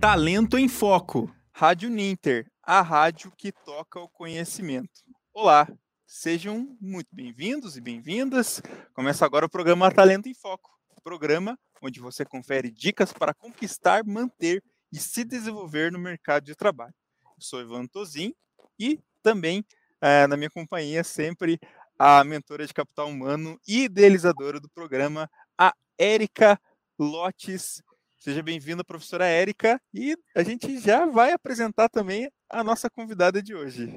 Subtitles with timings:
[0.00, 1.28] Talento em Foco.
[1.52, 5.02] Rádio Ninter, a rádio que toca o conhecimento.
[5.34, 5.68] Olá,
[6.06, 8.62] sejam muito bem-vindos e bem-vindas.
[8.94, 10.70] Começa agora o programa Talento em Foco,
[11.02, 14.62] programa onde você confere dicas para conquistar, manter
[14.92, 16.94] e se desenvolver no mercado de trabalho.
[17.24, 18.32] Eu sou Ivan Tozin
[18.78, 19.64] e também
[20.00, 21.58] é, na minha companhia sempre
[21.98, 25.28] a mentora de capital humano e idealizadora do programa,
[25.58, 26.56] a Érica
[26.96, 27.82] Lotes.
[28.18, 33.54] Seja bem-vinda, professora Érica, e a gente já vai apresentar também a nossa convidada de
[33.54, 33.96] hoje.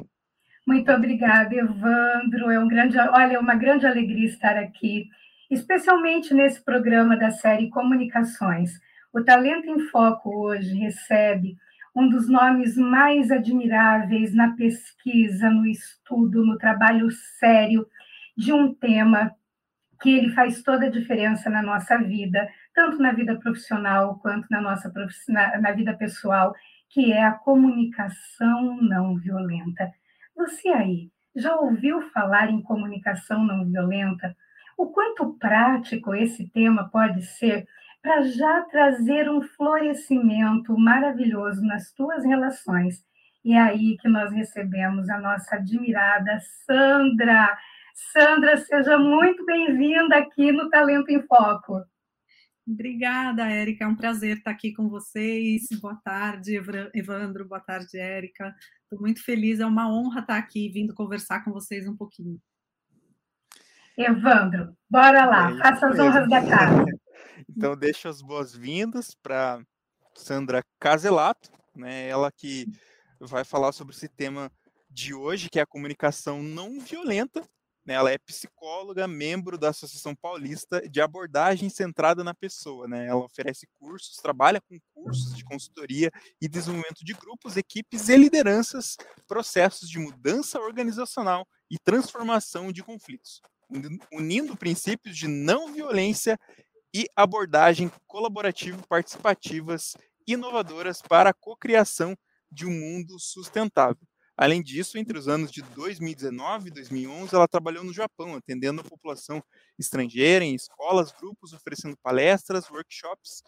[0.65, 2.51] Muito obrigada, Evandro.
[2.51, 5.09] É um grande, olha, é uma grande alegria estar aqui,
[5.49, 8.71] especialmente nesse programa da série Comunicações.
[9.11, 11.57] O Talento em Foco hoje recebe
[11.95, 17.87] um dos nomes mais admiráveis na pesquisa, no estudo, no trabalho sério
[18.37, 19.35] de um tema
[19.99, 24.61] que ele faz toda a diferença na nossa vida, tanto na vida profissional quanto na
[24.61, 24.91] nossa
[25.27, 26.53] na, na vida pessoal,
[26.89, 29.91] que é a comunicação não violenta.
[30.35, 34.35] Você aí já ouviu falar em comunicação não violenta?
[34.77, 37.67] O quanto prático esse tema pode ser
[38.01, 43.03] para já trazer um florescimento maravilhoso nas tuas relações.
[43.43, 47.57] E é aí que nós recebemos a nossa admirada Sandra.
[48.11, 51.81] Sandra, seja muito bem-vinda aqui no Talento em Foco.
[52.67, 53.85] Obrigada, Érica.
[53.85, 55.67] É um prazer estar aqui com vocês.
[55.81, 56.59] Boa tarde,
[56.93, 57.47] Evandro.
[57.47, 58.55] Boa tarde, Érica.
[58.83, 59.59] Estou muito feliz.
[59.59, 62.39] É uma honra estar aqui vindo conversar com vocês um pouquinho.
[63.97, 65.51] Evandro, bora lá.
[65.51, 66.85] É Faça as honras da casa.
[67.49, 69.61] Então, deixo as boas-vindas para
[70.15, 72.07] Sandra Caselato, né?
[72.07, 72.65] Ela que
[73.19, 74.51] vai falar sobre esse tema
[74.89, 77.43] de hoje, que é a comunicação não violenta.
[77.85, 77.95] Né?
[77.95, 82.87] Ela é psicóloga, membro da Associação Paulista de Abordagem Centrada na Pessoa.
[82.87, 83.07] Né?
[83.07, 86.11] Ela oferece cursos, trabalha com cursos de consultoria
[86.41, 93.41] e desenvolvimento de grupos, equipes e lideranças, processos de mudança organizacional e transformação de conflitos,
[94.11, 96.37] unindo princípios de não violência
[96.93, 99.95] e abordagem colaborativa participativas
[100.27, 102.15] inovadoras para a cocriação
[102.51, 104.05] de um mundo sustentável.
[104.41, 108.83] Além disso, entre os anos de 2019 e 2011, ela trabalhou no Japão, atendendo a
[108.83, 109.43] população
[109.77, 113.43] estrangeira em escolas, grupos, oferecendo palestras, workshops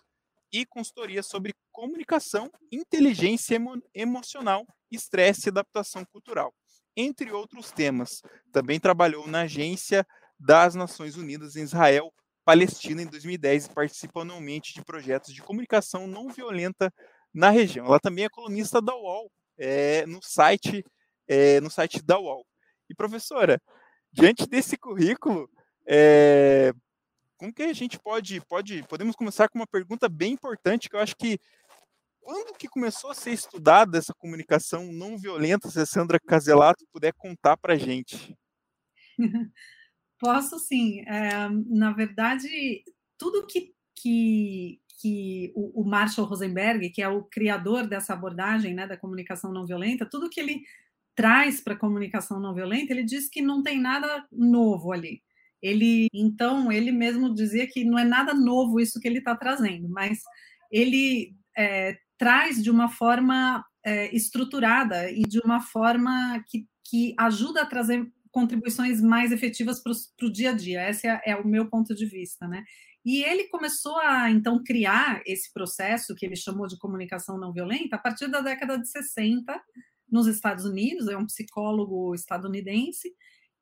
[0.52, 6.54] e consultoria sobre comunicação, inteligência emo emocional, estresse e adaptação cultural,
[6.96, 8.22] entre outros temas.
[8.52, 10.06] Também trabalhou na Agência
[10.40, 12.14] das Nações Unidas em Israel,
[12.46, 16.94] Palestina em 2010 e participa anualmente de projetos de comunicação não violenta
[17.34, 17.88] na região.
[17.88, 20.84] Ela também é colunista da UOL é, no site
[21.28, 22.46] é, no site da UOL.
[22.90, 23.62] E professora,
[24.12, 25.50] diante desse currículo,
[25.88, 26.74] é,
[27.38, 31.00] como que a gente pode pode podemos começar com uma pergunta bem importante que eu
[31.00, 31.40] acho que
[32.24, 37.14] quando que começou a ser estudada essa comunicação não violenta, se a Sandra Caselato puder
[37.14, 38.36] contar para a gente?
[40.20, 41.02] Posso sim.
[41.02, 42.48] É, na verdade,
[43.18, 48.88] tudo que, que, que o, o, Marshall Rosenberg, que é o criador dessa abordagem né,
[48.88, 50.62] da comunicação não violenta, tudo que ele
[51.14, 55.22] traz para a comunicação não violenta, ele diz que não tem nada novo ali.
[55.62, 59.90] Ele, então, ele mesmo dizia que não é nada novo isso que ele está trazendo,
[59.90, 60.22] mas
[60.72, 67.62] ele é, traz de uma forma é, estruturada e de uma forma que, que ajuda
[67.62, 69.92] a trazer contribuições mais efetivas para
[70.28, 70.90] o dia a dia.
[70.90, 72.64] Esse é, é, o meu ponto de vista, né?
[73.06, 77.98] E ele começou a então criar esse processo que ele chamou de comunicação não violenta
[77.98, 79.62] a partir da década de 60
[80.10, 81.08] nos Estados Unidos.
[81.08, 83.14] É um psicólogo estadunidense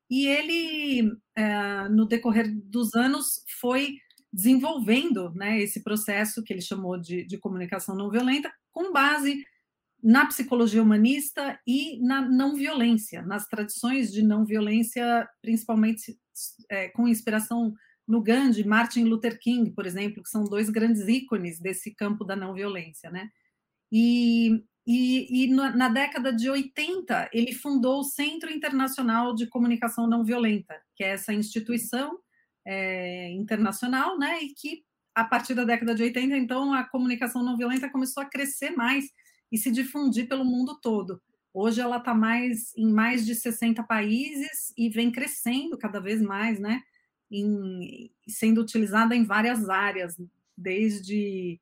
[0.09, 3.97] e ele, é, no decorrer dos anos, foi
[4.31, 9.44] desenvolvendo né, esse processo que ele chamou de, de comunicação não violenta com base
[10.03, 16.18] na psicologia humanista e na não violência, nas tradições de não violência, principalmente
[16.69, 17.73] é, com inspiração
[18.07, 22.35] no Gandhi, Martin Luther King, por exemplo, que são dois grandes ícones desse campo da
[22.35, 23.29] não violência, né?
[23.91, 30.23] E, e, e na década de 80 ele fundou o Centro Internacional de Comunicação Não
[30.23, 32.17] Violenta, que é essa instituição
[32.66, 34.41] é, internacional, né?
[34.43, 34.84] E que
[35.14, 39.05] a partir da década de 80, então, a comunicação não violenta começou a crescer mais
[39.52, 41.22] e se difundir pelo mundo todo.
[41.53, 46.59] Hoje ela está mais em mais de 60 países e vem crescendo cada vez mais,
[46.59, 46.81] né?
[47.31, 50.16] Em, sendo utilizada em várias áreas,
[50.57, 51.59] desde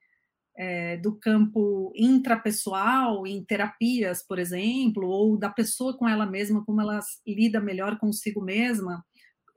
[0.58, 6.82] é, do campo intrapessoal, em terapias, por exemplo, ou da pessoa com ela mesma, como
[6.82, 9.06] ela lida melhor consigo mesma,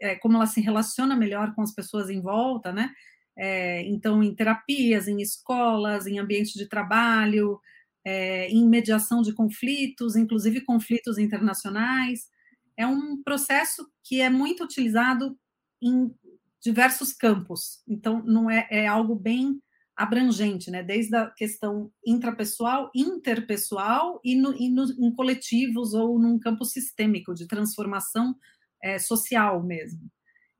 [0.00, 2.92] é, como ela se relaciona melhor com as pessoas em volta, né?
[3.36, 7.60] é, então em terapias, em escolas, em ambiente de trabalho,
[8.04, 12.28] é, em mediação de conflitos, inclusive conflitos internacionais.
[12.76, 15.38] É um processo que é muito utilizado
[15.82, 16.14] em
[16.62, 17.82] diversos campos.
[17.88, 19.60] Então, não é, é algo bem
[19.96, 20.82] abrangente, né?
[20.82, 27.34] Desde a questão intrapessoal, interpessoal e, no, e no, em coletivos ou num campo sistêmico
[27.34, 28.34] de transformação
[28.82, 30.00] é, social mesmo.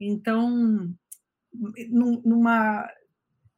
[0.01, 0.93] Então,
[2.25, 2.89] numa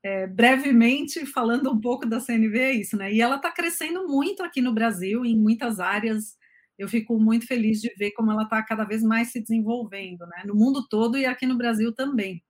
[0.03, 3.13] é, brevemente falando um pouco da CNV é isso, né?
[3.13, 6.37] E ela está crescendo muito aqui no Brasil em muitas áreas.
[6.79, 10.43] Eu fico muito feliz de ver como ela está cada vez mais se desenvolvendo, né?
[10.45, 12.43] No mundo todo e aqui no Brasil também.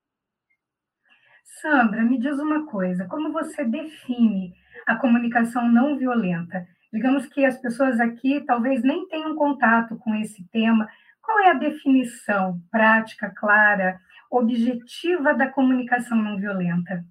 [1.61, 4.53] Sandra, me diz uma coisa: como você define
[4.87, 6.67] a comunicação não violenta?
[6.91, 10.87] Digamos que as pessoas aqui talvez nem tenham contato com esse tema.
[11.21, 13.99] Qual é a definição prática, clara,
[14.29, 17.05] objetiva da comunicação não violenta?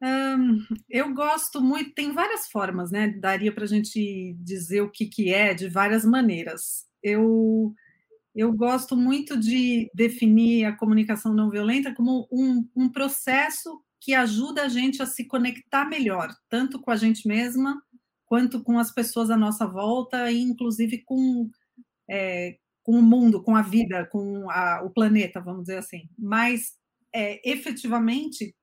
[0.00, 3.08] Hum, eu gosto muito, tem várias formas, né?
[3.08, 6.86] Daria para a gente dizer o que, que é de várias maneiras.
[7.02, 7.74] Eu
[8.34, 14.62] eu gosto muito de definir a comunicação não violenta como um, um processo que ajuda
[14.64, 17.82] a gente a se conectar melhor, tanto com a gente mesma,
[18.26, 21.50] quanto com as pessoas à nossa volta, e inclusive com,
[22.10, 26.08] é, com o mundo, com a vida, com a, o planeta, vamos dizer assim.
[26.18, 26.74] Mas,
[27.14, 28.54] é, efetivamente,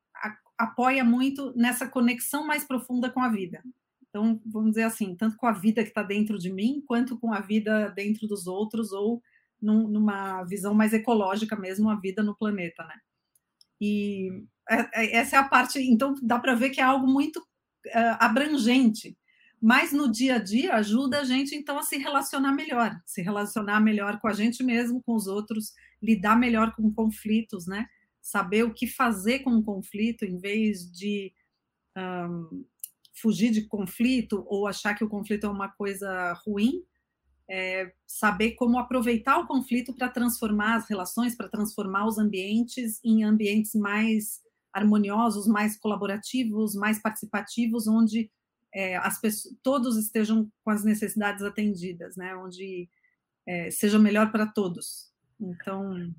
[0.57, 3.61] apoia muito nessa conexão mais profunda com a vida.
[4.09, 7.33] Então, vamos dizer assim, tanto com a vida que está dentro de mim, quanto com
[7.33, 9.21] a vida dentro dos outros, ou
[9.61, 12.95] num, numa visão mais ecológica mesmo, a vida no planeta, né?
[13.81, 14.29] E
[14.69, 18.17] é, é, essa é a parte, então dá para ver que é algo muito uh,
[18.19, 19.17] abrangente,
[19.61, 23.79] mas no dia a dia ajuda a gente então a se relacionar melhor, se relacionar
[23.79, 27.85] melhor com a gente mesmo, com os outros, lidar melhor com conflitos, né?
[28.25, 31.31] Saber o que fazer com o conflito em vez de
[31.95, 32.65] um,
[33.13, 36.83] fugir de conflito ou achar que o conflito é uma coisa ruim,
[37.47, 43.23] é, saber como aproveitar o conflito para transformar as relações, para transformar os ambientes em
[43.23, 44.41] ambientes mais
[44.73, 48.31] harmoniosos, mais colaborativos, mais participativos, onde
[48.73, 52.35] é, as pessoas, todos estejam com as necessidades atendidas, né?
[52.35, 52.89] Onde
[53.45, 55.13] é, seja melhor para todos.
[55.39, 56.11] Então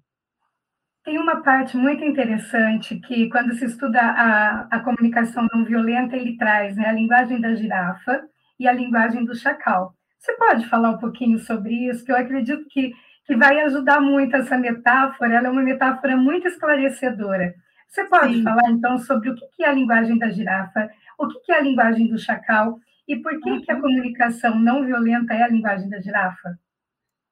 [1.06, 6.36] tem uma parte muito interessante que, quando se estuda a, a comunicação não violenta, ele
[6.36, 8.24] traz né, a linguagem da girafa
[8.58, 9.94] e a linguagem do chacal.
[10.18, 12.04] Você pode falar um pouquinho sobre isso?
[12.04, 12.92] Que eu acredito que,
[13.24, 17.54] que vai ajudar muito essa metáfora, ela é uma metáfora muito esclarecedora.
[17.86, 18.42] Você pode Sim.
[18.42, 22.08] falar, então, sobre o que é a linguagem da girafa, o que é a linguagem
[22.08, 23.60] do chacal e por que, uhum.
[23.60, 26.58] que a comunicação não violenta é a linguagem da girafa?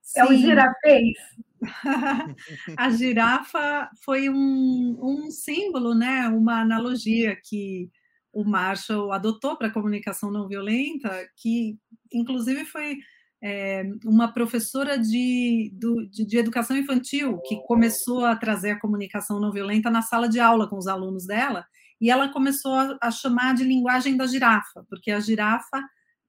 [0.00, 0.20] Sim.
[0.20, 1.18] É o girafês?
[2.78, 6.28] a girafa foi um, um símbolo, né?
[6.28, 7.90] uma analogia que
[8.32, 11.78] o Marshall adotou para a comunicação não violenta, que
[12.12, 12.98] inclusive foi
[13.42, 19.38] é, uma professora de, do, de, de, educação infantil que começou a trazer a comunicação
[19.38, 21.64] não violenta na sala de aula com os alunos dela,
[22.00, 25.82] e ela começou a, a chamar de linguagem da girafa, porque a girafa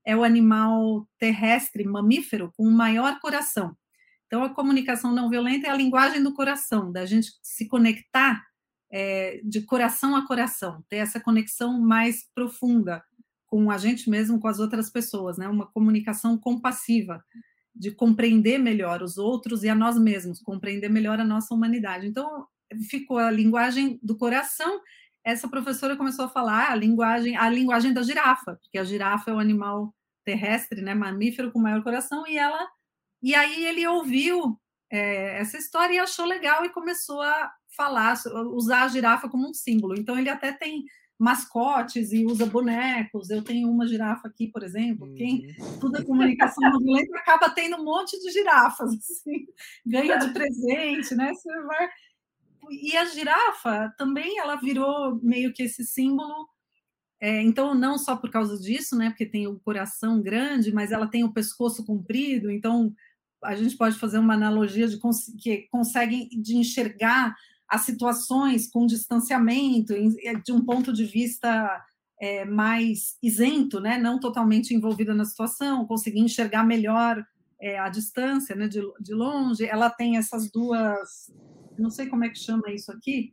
[0.05, 3.75] é o animal terrestre, mamífero, com o maior coração.
[4.27, 8.43] Então, a comunicação não violenta é a linguagem do coração, da gente se conectar
[8.91, 13.03] é, de coração a coração, ter essa conexão mais profunda
[13.45, 15.47] com a gente mesmo, com as outras pessoas, né?
[15.47, 17.23] Uma comunicação compassiva,
[17.75, 22.07] de compreender melhor os outros e a nós mesmos, compreender melhor a nossa humanidade.
[22.07, 22.47] Então,
[22.89, 24.79] ficou a linguagem do coração.
[25.23, 29.33] Essa professora começou a falar a linguagem, a linguagem da girafa, porque a girafa é
[29.33, 32.67] o animal terrestre, né, mamífero com maior coração, e ela,
[33.25, 34.55] e aí ele ouviu
[34.87, 38.15] é, essa história e achou legal e começou a falar,
[38.53, 39.95] usar a girafa como um símbolo.
[39.97, 40.85] Então ele até tem
[41.17, 43.31] mascotes e usa bonecos.
[43.31, 45.11] Eu tenho uma girafa aqui, por exemplo.
[45.15, 45.73] Quem uhum.
[45.73, 49.47] estuda comunicação não violenta acaba tendo um monte de girafas, assim,
[49.83, 51.33] ganha de presente, né?
[51.33, 51.89] Você vai...
[52.69, 56.47] E a girafa também ela virou meio que esse símbolo.
[57.19, 59.09] É, então, não só por causa disso, né?
[59.09, 62.51] Porque tem o coração grande, mas ela tem o pescoço comprido.
[62.51, 62.93] Então,
[63.45, 64.99] a gente pode fazer uma analogia de
[65.41, 67.35] que conseguem de enxergar
[67.67, 71.83] as situações com distanciamento, é, de um ponto de vista
[72.21, 73.97] é, mais isento, né?
[73.97, 77.23] não totalmente envolvida na situação, conseguir enxergar melhor
[77.59, 78.67] é, a distância, né?
[78.67, 79.65] de, de longe.
[79.65, 81.31] Ela tem essas duas,
[81.77, 83.31] não sei como é que chama isso aqui,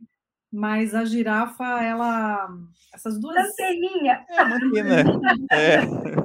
[0.51, 2.47] mas a girafa, ela.
[2.93, 3.35] Essas duas.
[3.35, 4.23] Anteninha!
[5.51, 6.22] É, é.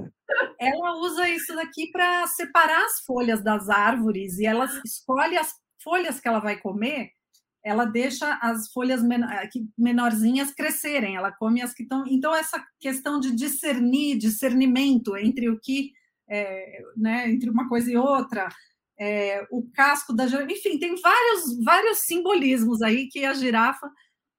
[0.59, 6.19] Ela usa isso daqui para separar as folhas das árvores e ela escolhe as folhas
[6.19, 7.11] que ela vai comer
[7.69, 9.03] ela deixa as folhas
[9.77, 12.05] menorzinhas crescerem, ela come as que estão.
[12.07, 15.93] Então, essa questão de discernir, discernimento entre o que,
[16.29, 18.49] é, né, entre uma coisa e outra,
[18.99, 23.91] é, o casco da girafa, enfim, tem vários, vários simbolismos aí que a girafa.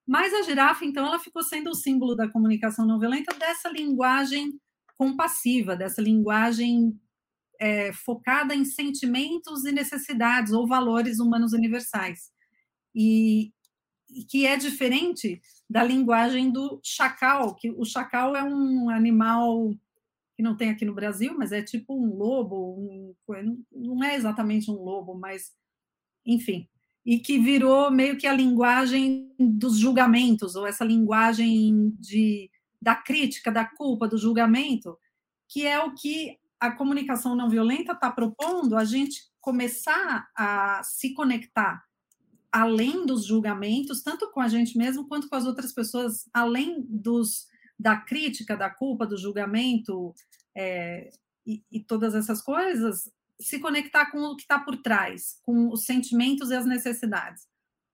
[0.07, 4.59] Mas a girafa, então, ela ficou sendo o símbolo da comunicação não violenta dessa linguagem
[4.99, 6.99] compassiva, dessa linguagem
[7.57, 12.29] é, focada em sentimentos e necessidades ou valores humanos universais.
[12.93, 13.53] E,
[14.09, 19.73] e que é diferente da linguagem do chacal, que o chacal é um animal
[20.35, 23.15] que não tem aqui no Brasil, mas é tipo um lobo, um,
[23.71, 25.53] não é exatamente um lobo, mas
[26.25, 26.67] enfim,
[27.05, 32.51] e que virou meio que a linguagem dos julgamentos, ou essa linguagem de,
[32.81, 34.97] da crítica, da culpa, do julgamento,
[35.47, 41.13] que é o que a comunicação não violenta está propondo a gente começar a se
[41.13, 41.83] conectar
[42.51, 47.47] além dos julgamentos, tanto com a gente mesmo quanto com as outras pessoas, além dos
[47.79, 50.13] da crítica, da culpa, do julgamento
[50.55, 51.09] é,
[51.45, 53.09] e, e, todas essas coisas,
[53.39, 57.47] se conectar com o que está por trás, com os sentimentos e as necessidades.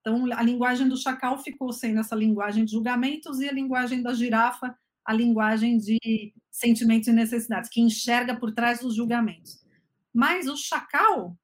[0.06, 4.14] Então, a linguagem do chacal ficou sendo essa linguagem de julgamentos e a linguagem da
[4.14, 9.66] girafa, a linguagem de sentimentos e necessidades, que enxerga por trás dos julgamentos.
[10.14, 11.36] Mas o chacal,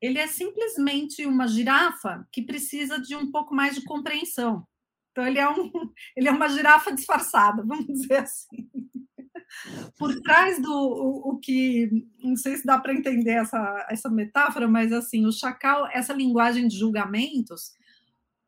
[0.00, 4.66] ele é simplesmente uma girafa que precisa de um pouco mais de compreensão.
[5.12, 5.70] Então, ele é, um,
[6.16, 8.68] ele é uma girafa disfarçada, vamos dizer assim.
[9.98, 12.06] Por trás do o, o que.
[12.22, 16.68] Não sei se dá para entender essa, essa metáfora, mas assim, o chacal, essa linguagem
[16.68, 17.72] de julgamentos,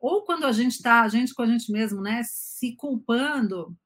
[0.01, 3.77] ou quando a gente está, a gente com a gente mesmo, né, se culpando,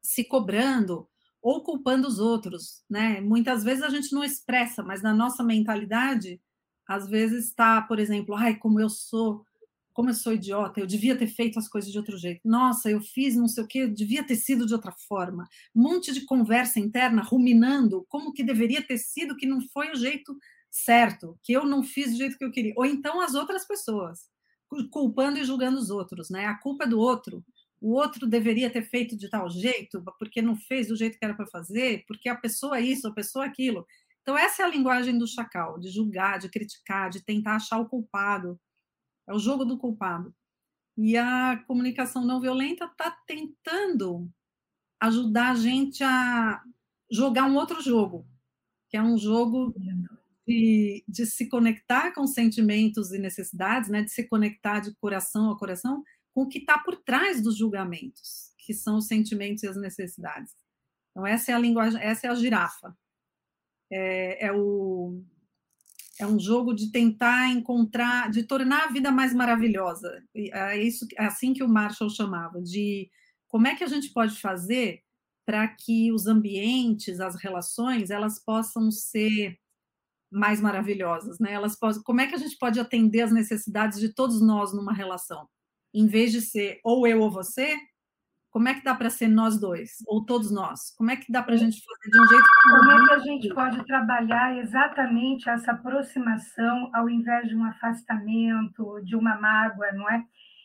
[0.00, 1.08] se cobrando,
[1.42, 3.20] ou culpando os outros, né?
[3.20, 6.40] Muitas vezes a gente não expressa, mas na nossa mentalidade
[6.86, 9.44] às vezes está, por exemplo, ai, como eu sou,
[9.96, 12.42] como eu sou idiota, eu devia ter feito as coisas de outro jeito.
[12.44, 15.48] Nossa, eu fiz não sei o que, devia ter sido de outra forma.
[15.74, 19.96] Um monte de conversa interna ruminando como que deveria ter sido, que não foi o
[19.96, 20.36] jeito
[20.70, 22.74] certo, que eu não fiz do jeito que eu queria.
[22.76, 24.28] Ou então as outras pessoas,
[24.90, 26.44] culpando e julgando os outros, né?
[26.44, 27.42] A culpa é do outro.
[27.80, 31.34] O outro deveria ter feito de tal jeito, porque não fez do jeito que era
[31.34, 33.86] para fazer, porque a pessoa isso, a pessoa aquilo.
[34.20, 37.88] Então, essa é a linguagem do chacal, de julgar, de criticar, de tentar achar o
[37.88, 38.60] culpado.
[39.28, 40.34] É o jogo do culpado.
[40.96, 44.30] E a comunicação não violenta está tentando
[45.00, 46.62] ajudar a gente a
[47.10, 48.26] jogar um outro jogo,
[48.88, 49.74] que é um jogo
[50.46, 54.02] de, de se conectar com sentimentos e necessidades, né?
[54.02, 56.02] de se conectar de coração a coração
[56.34, 60.54] com o que está por trás dos julgamentos, que são os sentimentos e as necessidades.
[61.10, 62.96] Então, essa é a linguagem, essa é a girafa
[63.90, 65.22] é, é, o,
[66.18, 70.22] é um jogo de tentar encontrar, de tornar a vida mais maravilhosa.
[70.34, 73.10] É, isso, é assim que o Marshall chamava, de
[73.48, 75.02] como é que a gente pode fazer
[75.46, 79.56] para que os ambientes, as relações, elas possam ser
[80.30, 81.52] mais maravilhosas, né?
[81.52, 84.92] Elas possam, como é que a gente pode atender as necessidades de todos nós numa
[84.92, 85.48] relação?
[85.94, 87.76] Em vez de ser ou eu ou você,
[88.56, 90.90] como é que dá para ser nós dois, ou todos nós?
[90.96, 92.70] Como é que dá para a gente fazer de um jeito que...
[92.70, 98.98] Como é que a gente pode trabalhar exatamente essa aproximação ao invés de um afastamento,
[99.04, 100.24] de uma mágoa, não é?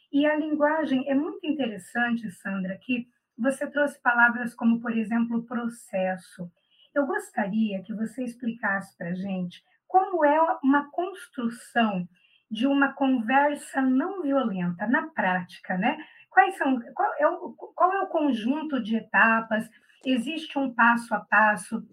[0.10, 6.50] E a linguagem é muito interessante, Sandra, que você trouxe palavras como, por exemplo, processo.
[6.96, 12.08] Eu gostaria que você explicasse para a gente como é uma construção
[12.50, 15.98] de uma conversa não violenta na prática, né?
[16.32, 19.70] Quais são, qual é, o, qual é o conjunto de etapas?
[20.06, 21.86] Existe um passo a passo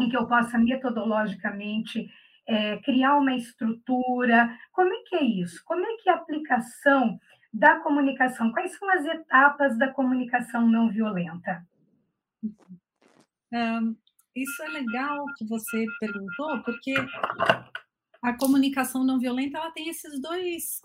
[0.00, 2.10] em que eu possa metodologicamente
[2.48, 4.58] é, criar uma estrutura?
[4.72, 5.62] Como é que é isso?
[5.64, 7.20] Como é que é a aplicação
[7.52, 8.50] da comunicação?
[8.50, 11.62] Quais são as etapas da comunicação não violenta?
[13.52, 13.94] Um,
[14.34, 16.94] isso é legal que você perguntou, porque
[18.22, 20.80] a comunicação não violenta ela tem esses dois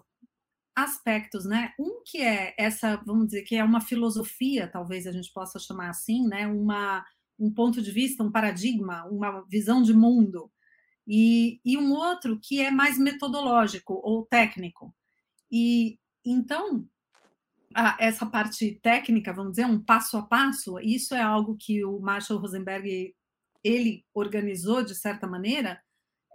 [0.77, 1.73] aspectos, né?
[1.79, 5.89] Um que é essa, vamos dizer, que é uma filosofia, talvez a gente possa chamar
[5.89, 6.45] assim, né?
[6.45, 7.03] Uma,
[7.39, 10.51] um ponto de vista, um paradigma, uma visão de mundo.
[11.07, 14.93] E, e um outro que é mais metodológico ou técnico.
[15.51, 16.87] E então,
[17.97, 22.39] essa parte técnica, vamos dizer, um passo a passo, isso é algo que o Marshall
[22.39, 23.15] Rosenberg
[23.63, 25.81] ele organizou de certa maneira,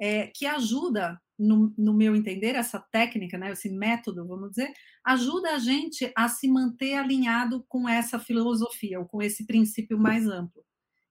[0.01, 4.73] é, que ajuda no, no, meu entender, essa técnica, né, esse método, vamos dizer,
[5.05, 10.27] ajuda a gente a se manter alinhado com essa filosofia, ou com esse princípio mais
[10.27, 10.65] amplo.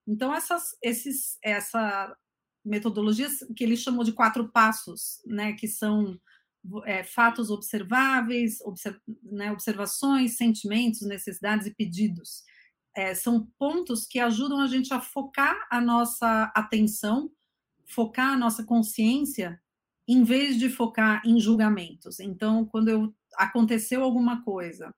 [0.06, 2.16] Então, essas, esses, essa
[2.64, 6.18] metodologia que ele chamou de quatro passos, né, que são
[6.84, 12.42] é, fatos observáveis, observ, né, observações, sentimentos, necessidades e pedidos.
[12.94, 17.30] É, são pontos que ajudam a gente a focar a nossa atenção,
[17.86, 19.60] focar a nossa consciência,
[20.06, 22.20] em vez de focar em julgamentos.
[22.20, 24.92] Então, quando eu, aconteceu alguma coisa,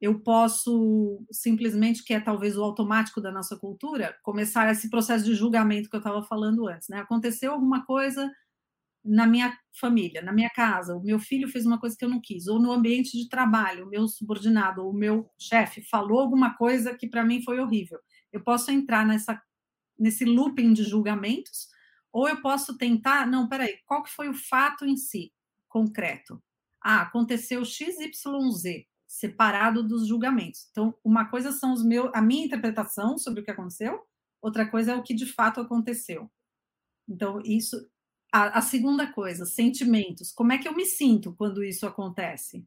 [0.00, 5.34] eu posso simplesmente, que é talvez o automático da nossa cultura, começar esse processo de
[5.34, 6.88] julgamento que eu estava falando antes.
[6.88, 6.98] Né?
[6.98, 8.30] Aconteceu alguma coisa
[9.04, 12.20] na minha família, na minha casa, o meu filho fez uma coisa que eu não
[12.20, 16.54] quis, ou no ambiente de trabalho, o meu subordinado, ou o meu chefe falou alguma
[16.56, 17.98] coisa que para mim foi horrível.
[18.32, 19.40] Eu posso entrar nessa,
[19.98, 21.68] nesse looping de julgamentos,
[22.12, 25.32] ou eu posso tentar, não, peraí, qual que foi o fato em si,
[25.68, 26.42] concreto?
[26.80, 30.68] Ah, aconteceu XYZ, separado dos julgamentos.
[30.70, 34.00] Então, uma coisa são os meus, a minha interpretação sobre o que aconteceu,
[34.40, 36.30] outra coisa é o que de fato aconteceu.
[37.08, 37.76] Então, isso
[38.32, 40.30] a, a, segunda coisa, sentimentos.
[40.32, 42.66] Como é que eu me sinto quando isso acontece?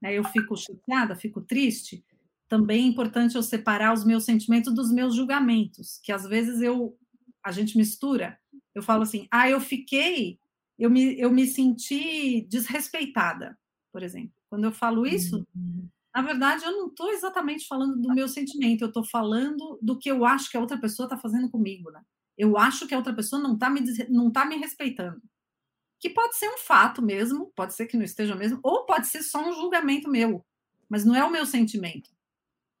[0.00, 2.04] Né, eu fico chateada, fico triste.
[2.48, 6.96] Também é importante eu separar os meus sentimentos dos meus julgamentos, que às vezes eu
[7.42, 8.38] a gente mistura.
[8.76, 10.38] Eu falo assim: "Ah, eu fiquei,
[10.78, 13.58] eu me, eu me senti desrespeitada",
[13.92, 14.32] por exemplo.
[14.48, 15.88] Quando eu falo isso, uhum.
[16.14, 20.10] na verdade eu não estou exatamente falando do meu sentimento, eu estou falando do que
[20.10, 22.02] eu acho que a outra pessoa está fazendo comigo, né?
[22.36, 25.22] eu acho que a outra pessoa não está me, não tá me respeitando.
[25.98, 29.22] Que pode ser um fato mesmo, pode ser que não esteja mesmo, ou pode ser
[29.22, 30.44] só um julgamento meu,
[30.88, 32.10] mas não é o meu sentimento.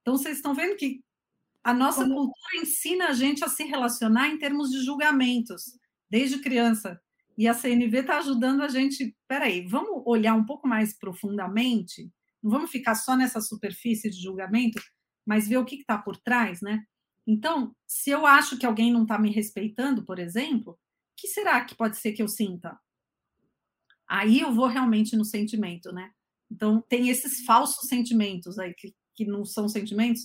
[0.02, 1.02] Então, vocês estão vendo que
[1.64, 2.14] a nossa Como...
[2.14, 5.78] cultura ensina a gente a se relacionar em termos de julgamentos,
[6.10, 7.00] desde criança.
[7.36, 9.16] E a CNV está ajudando a gente.
[9.28, 12.10] Peraí, vamos olhar um pouco mais profundamente,
[12.42, 14.80] não vamos ficar só nessa superfície de julgamento,
[15.26, 16.84] mas ver o que está por trás, né?
[17.26, 20.76] Então, se eu acho que alguém não está me respeitando, por exemplo, o
[21.16, 22.78] que será que pode ser que eu sinta?
[24.08, 26.12] Aí eu vou realmente no sentimento, né?
[26.48, 30.22] Então, tem esses falsos sentimentos aí, que, que não são sentimentos.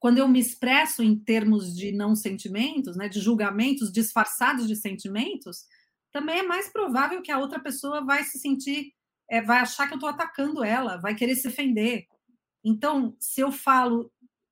[0.00, 5.64] Quando eu me expresso em termos de não sentimentos, né, de julgamentos disfarçados de sentimentos,
[6.10, 8.92] também é mais provável que a outra pessoa vai se sentir,
[9.30, 12.06] é, vai achar que eu estou atacando ela, vai querer se defender.
[12.64, 14.10] Então, se eu falo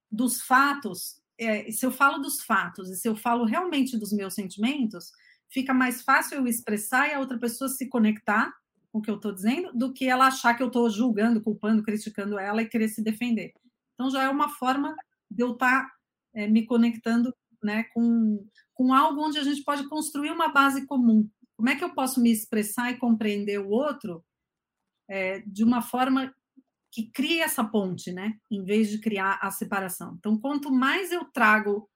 [0.08, 4.34] dos fatos é, se eu falo dos fatos e se eu falo realmente dos meus
[4.34, 5.12] sentimentos,
[5.48, 8.52] fica mais fácil eu expressar e a outra pessoa se conectar
[8.90, 11.82] com o que eu estou dizendo do que ela achar que eu estou julgando, culpando,
[11.82, 13.52] criticando ela e querer se defender.
[13.94, 14.96] Então já é uma forma
[15.30, 15.92] de eu estar tá,
[16.34, 21.28] é, me conectando né, com, com algo onde a gente pode construir uma base comum.
[21.56, 24.24] Como é que eu posso me expressar e compreender o outro
[25.08, 26.32] é, de uma forma
[26.90, 28.38] que cria essa ponte, né?
[28.50, 30.16] Em vez de criar a separação.
[30.18, 31.88] Então, quanto mais eu trago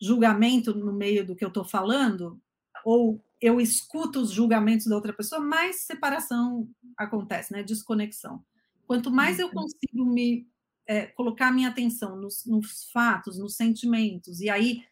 [0.00, 2.40] julgamento no meio do que eu estou falando,
[2.84, 7.62] ou eu escuto os julgamentos da outra pessoa, mais separação acontece, né?
[7.62, 8.42] Desconexão.
[8.86, 9.54] Quanto mais eu uhum.
[9.54, 10.48] consigo me
[10.88, 14.82] é, colocar minha atenção nos, nos fatos, nos sentimentos, e aí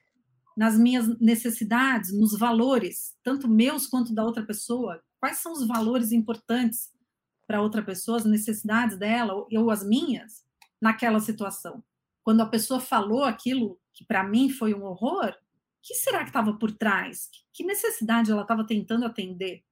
[0.54, 6.12] nas minhas necessidades, nos valores, tanto meus quanto da outra pessoa, quais são os valores
[6.12, 6.92] importantes
[7.46, 10.44] para outra pessoa, as necessidades dela ou as minhas
[10.80, 11.82] naquela situação.
[12.22, 15.34] Quando a pessoa falou aquilo que para mim foi um horror, o
[15.82, 17.28] que será que estava por trás?
[17.52, 19.62] Que necessidade ela estava tentando atender?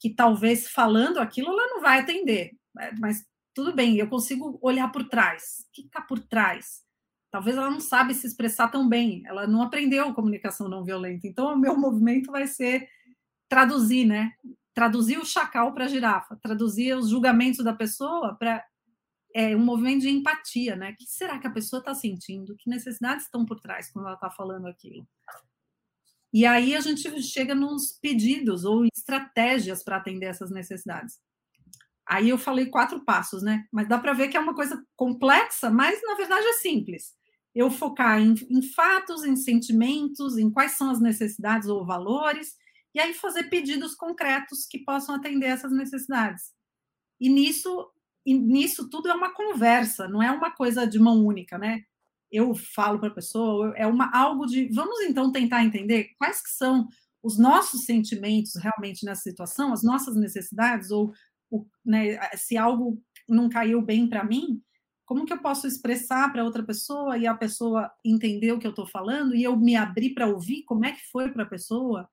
[0.00, 2.56] Que talvez falando aquilo ela não vai atender,
[2.98, 3.24] mas
[3.54, 5.64] tudo bem, eu consigo olhar por trás.
[5.68, 6.82] O que está por trás?
[7.30, 11.26] Talvez ela não sabe se expressar tão bem, ela não aprendeu comunicação não violenta.
[11.26, 12.88] Então, o meu movimento vai ser
[13.48, 14.32] traduzir, né?
[14.74, 18.66] traduzir o chacal para a girafa, traduzir os julgamentos da pessoa para
[19.32, 20.90] é, um movimento de empatia, né?
[20.90, 22.56] O que será que a pessoa está sentindo?
[22.56, 25.06] Que necessidades estão por trás quando ela está falando aquilo?
[26.32, 31.20] E aí a gente chega nos pedidos ou estratégias para atender essas necessidades.
[32.06, 33.64] Aí eu falei quatro passos, né?
[33.72, 37.14] Mas dá para ver que é uma coisa complexa, mas na verdade é simples.
[37.54, 42.54] Eu focar em, em fatos, em sentimentos, em quais são as necessidades ou valores,
[42.94, 46.52] e aí fazer pedidos concretos que possam atender essas necessidades.
[47.20, 47.90] E nisso,
[48.24, 51.82] e nisso tudo é uma conversa, não é uma coisa de mão única, né?
[52.30, 56.50] Eu falo para a pessoa, é uma algo de vamos então tentar entender quais que
[56.50, 56.88] são
[57.22, 61.12] os nossos sentimentos realmente nessa situação, as nossas necessidades ou
[61.84, 64.62] né, se algo não caiu bem para mim,
[65.04, 68.70] como que eu posso expressar para outra pessoa e a pessoa entender o que eu
[68.70, 72.08] estou falando e eu me abrir para ouvir como é que foi para a pessoa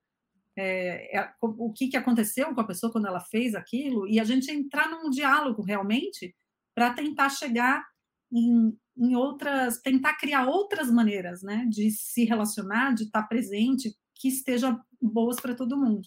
[0.56, 4.24] é, é, o que, que aconteceu com a pessoa quando ela fez aquilo, e a
[4.24, 6.34] gente entrar num diálogo realmente
[6.74, 7.82] para tentar chegar
[8.30, 14.28] em, em, outras, tentar criar outras maneiras né, de se relacionar, de estar presente, que
[14.28, 16.06] estejam boas para todo mundo.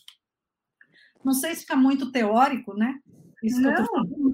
[1.24, 3.00] Não sei se fica muito teórico, né?
[3.46, 3.72] Isso não,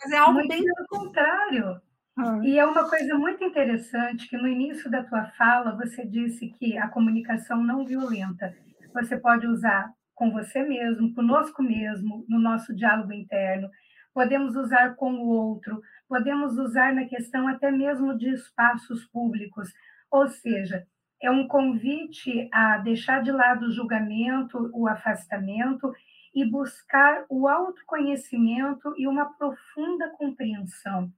[0.01, 0.63] mas é algo muito bem...
[0.63, 1.81] pelo contrário.
[2.17, 2.39] Ah.
[2.43, 6.77] E é uma coisa muito interessante que no início da tua fala você disse que
[6.77, 8.53] a comunicação não violenta.
[8.93, 13.69] Você pode usar com você mesmo, conosco mesmo, no nosso diálogo interno,
[14.13, 19.73] podemos usar com o outro, podemos usar na questão até mesmo de espaços públicos,
[20.11, 20.85] ou seja,
[21.21, 25.91] é um convite a deixar de lado o julgamento, o afastamento
[26.33, 31.11] e buscar o autoconhecimento e uma profunda compreensão.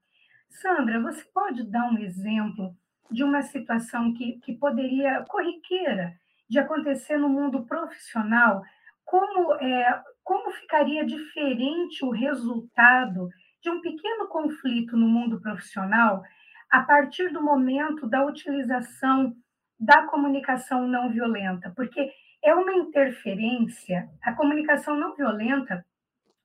[0.50, 2.76] Sandra, você pode dar um exemplo
[3.12, 6.14] de uma situação que, que poderia, corriqueira,
[6.50, 8.64] de acontecer no mundo profissional?
[9.06, 13.30] Como, é, como ficaria diferente o resultado
[13.62, 16.24] de um pequeno conflito no mundo profissional
[16.70, 19.36] a partir do momento da utilização
[19.80, 21.72] da comunicação não violenta?
[21.76, 22.12] Porque
[22.44, 25.86] é uma interferência, a comunicação não violenta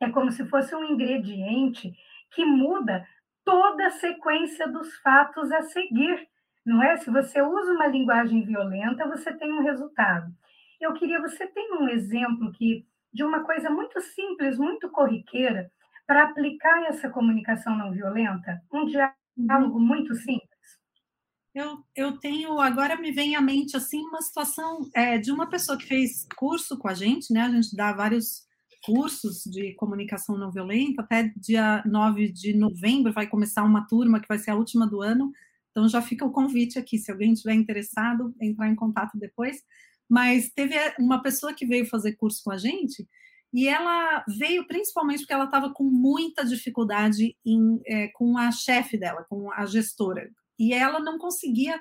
[0.00, 1.92] é como se fosse um ingrediente
[2.30, 3.06] que muda
[3.44, 6.28] toda a sequência dos fatos a seguir,
[6.64, 6.96] não é?
[6.98, 10.32] Se você usa uma linguagem violenta, você tem um resultado.
[10.80, 15.70] Eu queria, você tem um exemplo que de uma coisa muito simples, muito corriqueira,
[16.06, 18.62] para aplicar essa comunicação não violenta?
[18.72, 19.80] Um diálogo uhum.
[19.80, 20.47] muito simples.
[21.58, 25.76] Eu, eu tenho, agora me vem à mente assim uma situação é, de uma pessoa
[25.76, 27.40] que fez curso com a gente, né?
[27.40, 28.46] A gente dá vários
[28.84, 34.28] cursos de comunicação não violenta, até dia 9 de novembro vai começar uma turma que
[34.28, 35.32] vai ser a última do ano.
[35.72, 39.56] Então já fica o convite aqui, se alguém estiver interessado, entrar em contato depois.
[40.08, 43.04] Mas teve uma pessoa que veio fazer curso com a gente
[43.52, 48.96] e ela veio principalmente porque ela estava com muita dificuldade em, é, com a chefe
[48.96, 51.80] dela, com a gestora, e ela não conseguia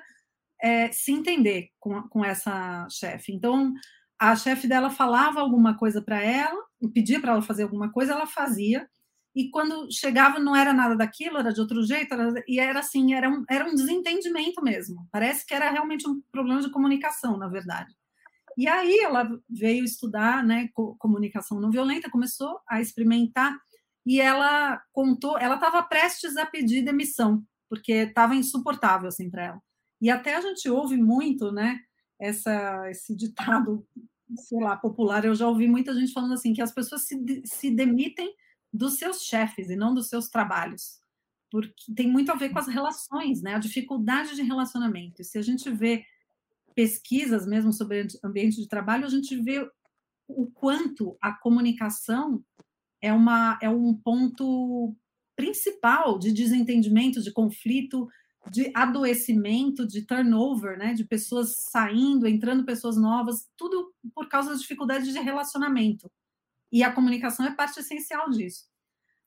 [0.60, 3.32] é, se entender com, com essa chefe.
[3.32, 3.74] Então,
[4.18, 6.60] a chefe dela falava alguma coisa para ela,
[6.92, 8.88] pedia para ela fazer alguma coisa, ela fazia,
[9.34, 13.14] e quando chegava não era nada daquilo, era de outro jeito, era, e era assim,
[13.14, 15.06] era um, era um desentendimento mesmo.
[15.12, 17.94] Parece que era realmente um problema de comunicação, na verdade.
[18.56, 23.56] E aí ela veio estudar né, comunicação não violenta, começou a experimentar,
[24.04, 29.62] e ela contou, ela estava prestes a pedir demissão porque estava insuportável assim para ela.
[30.00, 31.80] E até a gente ouve muito, né,
[32.20, 33.86] essa, esse ditado,
[34.36, 35.24] sei lá, popular.
[35.24, 38.32] Eu já ouvi muita gente falando assim que as pessoas se, se demitem
[38.72, 41.00] dos seus chefes e não dos seus trabalhos,
[41.50, 45.22] porque tem muito a ver com as relações, né, a dificuldade de relacionamento.
[45.22, 46.04] E se a gente vê
[46.74, 49.68] pesquisas mesmo sobre ambiente de trabalho, a gente vê
[50.28, 52.44] o quanto a comunicação
[53.00, 54.94] é, uma, é um ponto
[55.48, 58.06] principal de desentendimento, de conflito,
[58.50, 64.60] de adoecimento, de turnover, né, de pessoas saindo, entrando pessoas novas, tudo por causa das
[64.60, 66.10] dificuldades de relacionamento.
[66.70, 68.66] E a comunicação é parte essencial disso.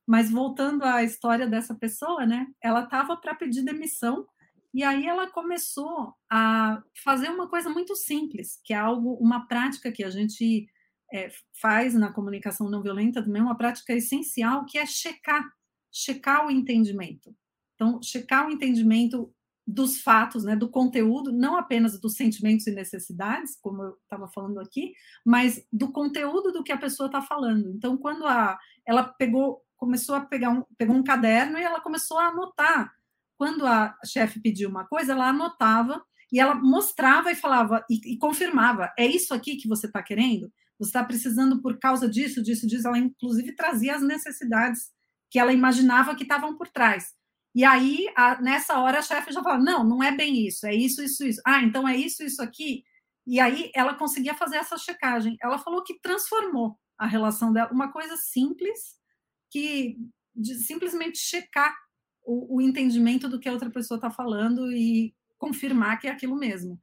[0.05, 4.27] Mas voltando à história dessa pessoa, né, ela estava para pedir demissão
[4.73, 9.91] e aí ela começou a fazer uma coisa muito simples, que é algo, uma prática
[9.91, 10.67] que a gente
[11.11, 11.29] é,
[11.59, 15.51] faz na comunicação não violenta também, uma prática essencial, que é checar
[15.91, 17.35] checar o entendimento.
[17.75, 19.33] Então, checar o entendimento
[19.65, 24.59] dos fatos, né, do conteúdo, não apenas dos sentimentos e necessidades, como eu estava falando
[24.59, 24.93] aqui,
[25.25, 27.69] mas do conteúdo do que a pessoa está falando.
[27.69, 32.17] Então, quando a, ela pegou, começou a pegar um, pegou um caderno e ela começou
[32.17, 32.93] a anotar.
[33.37, 38.17] Quando a chefe pediu uma coisa, ela anotava e ela mostrava e falava e, e
[38.17, 40.51] confirmava: é isso aqui que você está querendo?
[40.77, 42.87] Você está precisando por causa disso, disso, disso.
[42.87, 44.91] Ela inclusive trazia as necessidades
[45.31, 47.13] que ela imaginava que estavam por trás.
[47.55, 50.75] E aí, a, nessa hora, a chefe já fala: não, não é bem isso, é
[50.75, 51.41] isso, isso, isso.
[51.47, 52.83] Ah, então é isso, isso aqui.
[53.25, 55.37] E aí ela conseguia fazer essa checagem.
[55.41, 58.99] Ela falou que transformou a relação dela, uma coisa simples,
[59.49, 59.97] que
[60.35, 61.75] de simplesmente checar
[62.25, 66.35] o, o entendimento do que a outra pessoa está falando e confirmar que é aquilo
[66.35, 66.79] mesmo.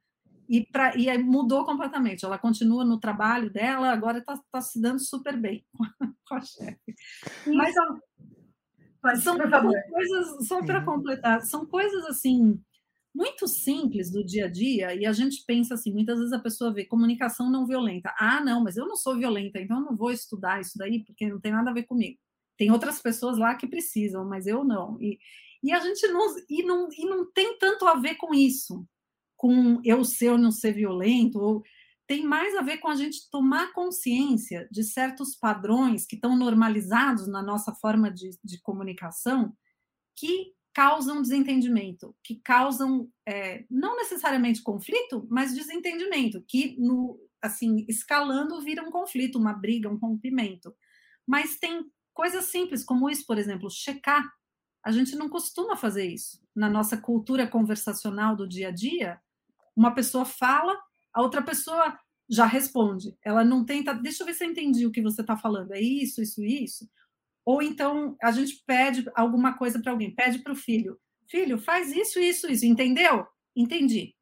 [0.47, 2.25] E, pra, e mudou completamente.
[2.25, 5.63] Ela continua no trabalho dela, agora está tá se dando super bem
[6.27, 6.95] com a chefe.
[7.45, 7.75] Mas,
[9.01, 10.85] Pode, são, são coisas, só para uhum.
[10.85, 12.61] completar, são coisas assim
[13.13, 16.73] muito simples do dia a dia e a gente pensa assim, muitas vezes a pessoa
[16.73, 18.13] vê comunicação não violenta.
[18.17, 21.27] Ah, não, mas eu não sou violenta, então eu não vou estudar isso daí porque
[21.27, 22.19] não tem nada a ver comigo.
[22.57, 25.01] Tem outras pessoas lá que precisam, mas eu não.
[25.01, 25.17] E,
[25.63, 28.85] e a gente não e, não e não tem tanto a ver com isso,
[29.35, 31.63] com eu ser ou não ser violento ou
[32.09, 37.27] tem mais a ver com a gente tomar consciência de certos padrões que estão normalizados
[37.27, 39.55] na nossa forma de, de comunicação
[40.15, 48.59] que causam desentendimento, que causam é, não necessariamente conflito, mas desentendimento, que no assim escalando
[48.59, 50.75] vira um conflito, uma briga, um rompimento.
[51.27, 54.27] Mas tem coisas simples como isso, por exemplo, checar.
[54.83, 56.41] A gente não costuma fazer isso.
[56.55, 59.21] Na nossa cultura conversacional do dia a dia,
[59.75, 60.75] uma pessoa fala,
[61.19, 63.17] a outra pessoa já responde.
[63.23, 65.73] Ela não tenta, deixa eu ver se eu entendi o que você está falando.
[65.73, 66.89] É isso, isso, isso.
[67.45, 71.91] Ou então a gente pede alguma coisa para alguém, pede para o filho, filho, faz
[71.91, 73.25] isso, isso, isso, entendeu?
[73.55, 74.15] Entendi.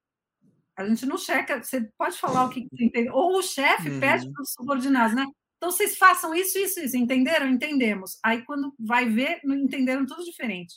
[0.76, 3.14] A gente não checa, você pode falar o que você entendeu.
[3.14, 4.00] Ou o chefe uhum.
[4.00, 5.26] pede para os subordinados, né?
[5.58, 7.48] Então vocês façam isso, isso, isso, entenderam?
[7.48, 8.18] Entendemos.
[8.24, 10.76] Aí quando vai ver, não entenderam tudo diferente.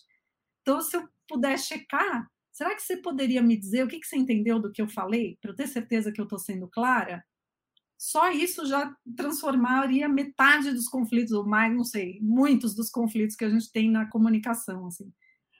[0.62, 2.26] Então, se eu puder checar,
[2.60, 5.38] será que você poderia me dizer o que, que você entendeu do que eu falei,
[5.40, 7.24] para eu ter certeza que eu estou sendo clara?
[7.96, 13.44] só isso já transformaria metade dos conflitos, ou mais, não sei, muitos dos conflitos que
[13.44, 14.86] a gente tem na comunicação.
[14.86, 15.12] Assim.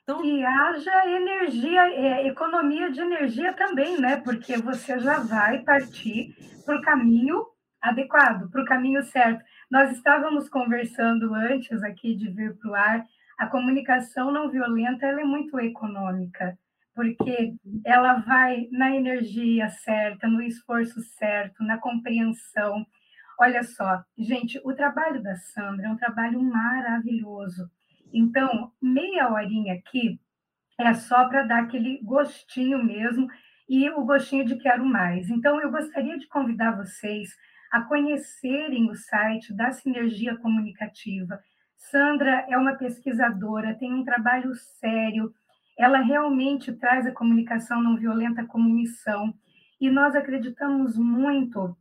[0.02, 4.16] Então, e haja energia, é, economia de energia também, né?
[4.16, 6.34] Porque você já vai partir
[6.64, 7.44] para o caminho
[7.78, 9.44] adequado, para o caminho certo.
[9.70, 13.06] Nós estávamos conversando antes aqui de vir para o ar,
[13.38, 16.58] a comunicação não violenta ela é muito econômica
[16.94, 22.85] porque ela vai na energia certa, no esforço certo, na compreensão.
[23.38, 27.70] Olha só, gente, o trabalho da Sandra é um trabalho maravilhoso.
[28.12, 30.20] Então, meia horinha aqui
[30.79, 33.29] é só para dar aquele gostinho mesmo
[33.68, 35.31] e o gostinho de quero mais.
[35.31, 37.31] Então, eu gostaria de convidar vocês
[37.70, 41.40] a conhecerem o site da Sinergia Comunicativa.
[41.76, 45.33] Sandra é uma pesquisadora, tem um trabalho sério,
[45.81, 49.33] ela realmente traz a comunicação não violenta como missão.
[49.81, 51.75] E nós acreditamos muito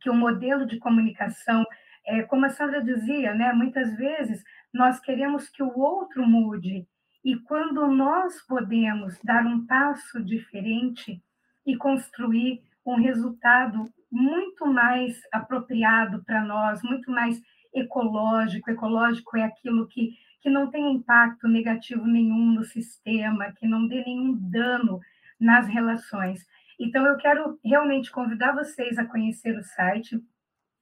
[0.00, 1.64] que o modelo de comunicação,
[2.04, 4.42] é, como a Sandra dizia, né, muitas vezes
[4.74, 6.84] nós queremos que o outro mude.
[7.24, 11.22] E quando nós podemos dar um passo diferente
[11.64, 17.40] e construir um resultado muito mais apropriado para nós, muito mais
[17.72, 18.68] ecológico.
[18.68, 24.04] Ecológico é aquilo que que não tenha impacto negativo nenhum no sistema, que não dê
[24.04, 25.00] nenhum dano
[25.38, 26.46] nas relações.
[26.78, 30.20] Então, eu quero realmente convidar vocês a conhecer o site.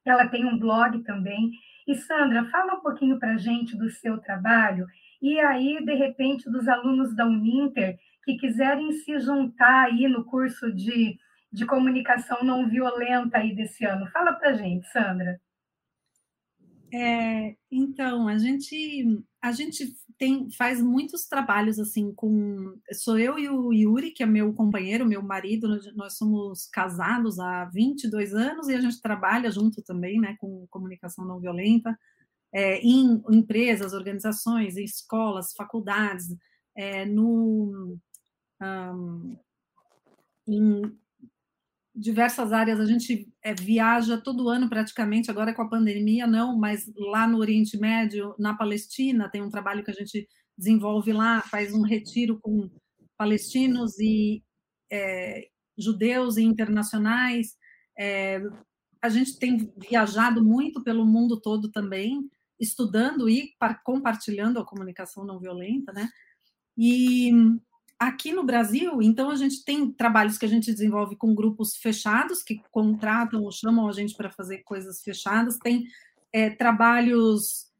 [0.04, 1.52] Ela tem um blog também.
[1.86, 4.86] E, Sandra, fala um pouquinho para a gente do seu trabalho
[5.20, 10.72] e aí, de repente, dos alunos da Uninter que quiserem se juntar aí no curso
[10.72, 11.18] de,
[11.52, 14.06] de comunicação não violenta aí desse ano.
[14.10, 15.40] Fala para a gente, Sandra.
[16.92, 23.48] É, então, a gente a gente tem faz muitos trabalhos assim com sou eu e
[23.48, 28.74] o Yuri, que é meu companheiro, meu marido, nós somos casados há 22 anos e
[28.74, 31.98] a gente trabalha junto também, né, com comunicação não violenta,
[32.52, 36.26] é, em empresas, organizações, escolas, faculdades,
[36.74, 37.98] é, no
[38.60, 39.36] um,
[40.48, 40.82] em
[41.96, 42.78] diversas áreas.
[42.78, 47.38] A gente é, viaja todo ano praticamente, agora com a pandemia não, mas lá no
[47.38, 52.38] Oriente Médio, na Palestina, tem um trabalho que a gente desenvolve lá, faz um retiro
[52.40, 52.70] com
[53.16, 54.42] palestinos e
[54.92, 57.56] é, judeus e internacionais.
[57.98, 58.42] É,
[59.00, 62.28] a gente tem viajado muito pelo mundo todo também,
[62.58, 63.50] estudando e
[63.84, 66.08] compartilhando a comunicação não violenta, né?
[66.76, 67.30] E
[67.98, 72.42] Aqui no Brasil, então, a gente tem trabalhos que a gente desenvolve com grupos fechados,
[72.42, 75.86] que contratam ou chamam a gente para fazer coisas fechadas, tem
[76.30, 77.70] é, trabalhos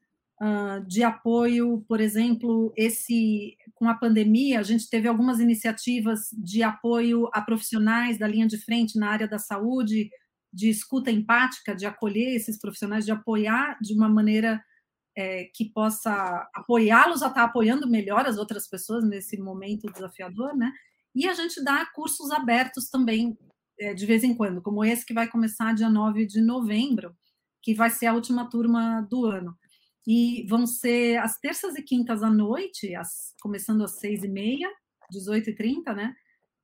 [0.40, 6.62] uh, de apoio, por exemplo, esse com a pandemia, a gente teve algumas iniciativas de
[6.62, 10.08] apoio a profissionais da linha de frente na área da saúde,
[10.50, 14.64] de escuta empática, de acolher esses profissionais, de apoiar de uma maneira
[15.16, 16.12] é, que possa
[16.54, 20.70] apoiá-los a estar apoiando melhor as outras pessoas nesse momento desafiador, né?
[21.14, 23.36] E a gente dá cursos abertos também,
[23.80, 27.16] é, de vez em quando, como esse que vai começar dia 9 de novembro,
[27.62, 29.56] que vai ser a última turma do ano.
[30.06, 34.70] E vão ser as terças e quintas à noite, as, começando às seis e meia,
[35.10, 36.14] 18 e 30, né?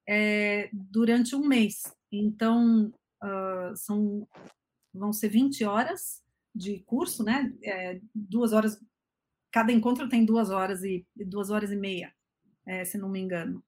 [0.07, 1.83] É, durante um mês.
[2.13, 2.93] Então,
[3.25, 4.29] uh, são,
[4.93, 6.22] vão ser 20 horas
[6.55, 7.53] de curso, né?
[7.63, 8.81] É, duas horas,
[9.51, 12.13] cada encontro tem duas horas e duas horas e meia,
[12.67, 13.63] é, se não me engano.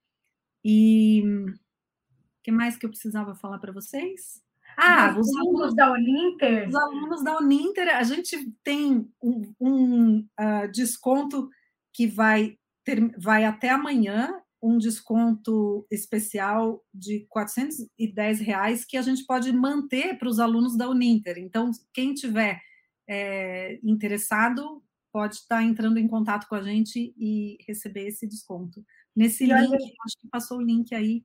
[0.65, 4.43] E o que mais que eu precisava falar para vocês?
[4.77, 6.69] Ah, os alunos da Uninter.
[6.69, 11.49] Os alunos da Uninter, a gente tem um, um uh, desconto
[11.93, 19.25] que vai, ter, vai até amanhã, um desconto especial de 410 reais que a gente
[19.27, 21.37] pode manter para os alunos da Uninter.
[21.39, 22.61] Então, quem tiver
[23.09, 28.85] é, interessado pode estar entrando em contato com a gente e receber esse desconto.
[29.15, 31.23] Nesse e link, olha, acho que passou o link aí.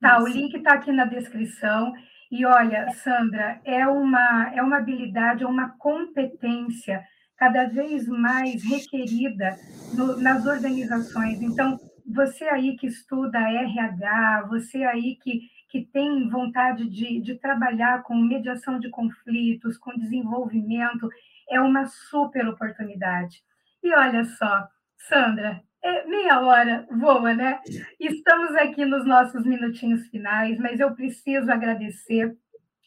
[0.00, 1.92] Tá, o link está aqui na descrição.
[2.30, 9.56] E olha, Sandra, é uma, é uma habilidade, é uma competência cada vez mais requerida
[9.94, 11.40] no, nas organizações.
[11.40, 18.02] Então, você aí que estuda RH, você aí que, que tem vontade de, de trabalhar
[18.02, 21.08] com mediação de conflitos, com desenvolvimento,
[21.50, 23.42] é uma super oportunidade.
[23.82, 24.66] E olha só,
[25.08, 27.60] Sandra, é meia hora voa, né?
[28.00, 32.36] Estamos aqui nos nossos minutinhos finais, mas eu preciso agradecer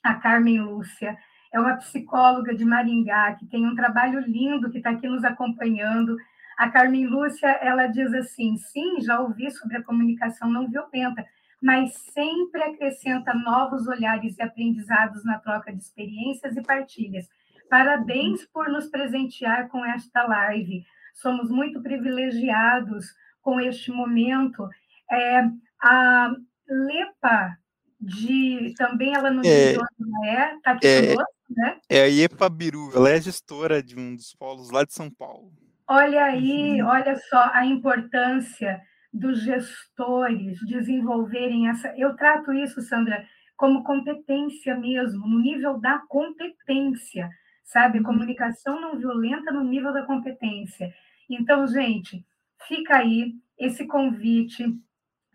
[0.04, 1.18] a Carmen Lúcia,
[1.54, 6.16] é uma psicóloga de Maringá, que tem um trabalho lindo, que está aqui nos acompanhando.
[6.58, 11.26] A Carmen Lúcia, ela diz assim, sim, já ouvi sobre a comunicação não violenta,
[11.62, 17.28] mas sempre acrescenta novos olhares e aprendizados na troca de experiências e partilhas.
[17.70, 20.84] Parabéns por nos presentear com esta live.
[21.14, 23.06] Somos muito privilegiados
[23.42, 24.68] com este momento.
[25.10, 25.44] É,
[25.82, 26.34] a
[26.68, 27.58] Lepa,
[28.00, 31.80] de também ela não é, é tá aqui é, conosco, né?
[31.88, 35.52] É a Iepa Biru, ela é gestora de um dos polos lá de São Paulo.
[35.88, 36.88] Olha aí, uhum.
[36.88, 38.82] olha só a importância
[39.14, 41.94] dos gestores desenvolverem essa.
[41.98, 43.26] Eu trato isso, Sandra,
[43.58, 47.30] como competência mesmo, no nível da competência,
[47.64, 48.00] sabe?
[48.00, 48.06] Uhum.
[48.06, 50.94] Comunicação não violenta no nível da competência.
[51.30, 52.26] Então, gente,
[52.68, 54.66] fica aí esse convite,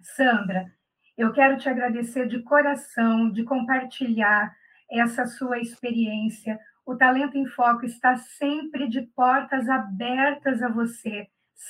[0.02, 0.72] Sandra.
[1.16, 4.54] Eu quero te agradecer de coração, de compartilhar
[4.90, 6.58] essa sua experiência.
[6.84, 11.28] O Talento em Foco está sempre de portas abertas a você,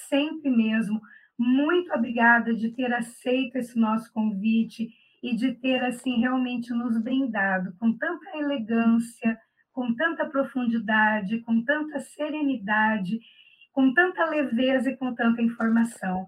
[0.09, 1.01] sempre mesmo.
[1.39, 4.89] Muito obrigada de ter aceito esse nosso convite
[5.23, 9.39] e de ter assim realmente nos brindado com tanta elegância,
[9.73, 13.21] com tanta profundidade, com tanta serenidade,
[13.73, 16.27] com tanta leveza e com tanta informação.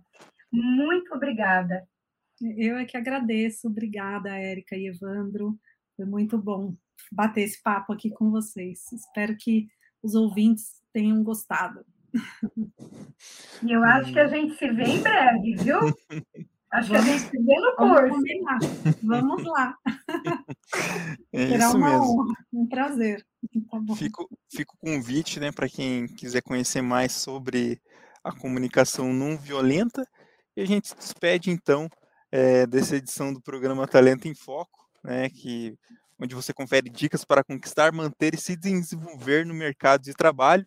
[0.52, 1.88] Muito obrigada.
[2.40, 3.68] Eu é que agradeço.
[3.68, 5.58] Obrigada, Érica e Evandro.
[5.96, 6.76] Foi muito bom
[7.10, 8.92] bater esse papo aqui com vocês.
[8.92, 9.68] Espero que
[10.02, 11.84] os ouvintes tenham gostado.
[13.62, 15.78] E eu acho que a gente se vê em breve, viu?
[16.70, 18.98] Acho vamos, que a gente se vê no curso.
[19.02, 19.74] Vamos, lá.
[21.32, 22.20] É Será uma mesmo.
[22.20, 23.26] honra, um prazer.
[23.70, 27.80] Tá fico, fico o convite né, para quem quiser conhecer mais sobre
[28.22, 30.06] a comunicação não violenta.
[30.54, 31.88] E a gente se despede, então,
[32.30, 35.74] é, dessa edição do programa Talento em Foco, né, que,
[36.20, 40.66] onde você confere dicas para conquistar, manter e se desenvolver no mercado de trabalho.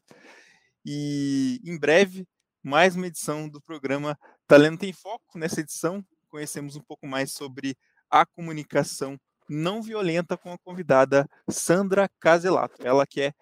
[0.86, 2.28] E em breve,
[2.64, 4.18] mais uma edição do programa
[4.48, 5.38] Talento em Foco.
[5.38, 7.78] Nessa edição, conhecemos um pouco mais sobre
[8.10, 13.34] a comunicação não violenta com a convidada Sandra Caselato, ela que é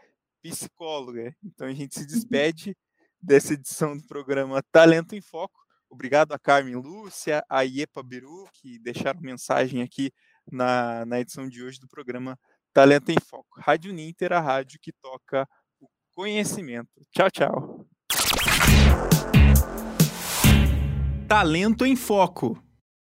[0.41, 1.36] psicóloga.
[1.43, 2.08] Então a gente se uhum.
[2.08, 2.78] despede
[3.21, 8.78] dessa edição do programa Talento em Foco Obrigado a Carmen Lúcia, a Iepa Biru, que
[8.78, 10.12] deixaram mensagem aqui
[10.52, 12.38] na, na edição de hoje do programa
[12.71, 13.60] Talento em Foco.
[13.60, 15.49] Rádio Ninter, a rádio que toca
[16.19, 16.89] conhecimento.
[17.13, 17.86] Tchau, tchau.
[21.29, 22.62] Talento em Foco.